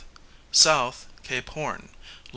south, 0.51 1.05
Cape 1.21 1.49
Horn, 1.49 1.89
lat. 2.25 2.29